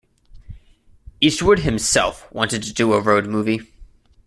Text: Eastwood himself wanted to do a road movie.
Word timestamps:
Eastwood 1.19 1.59
himself 1.59 2.27
wanted 2.33 2.63
to 2.63 2.73
do 2.73 2.93
a 2.93 2.99
road 3.01 3.27
movie. 3.27 3.71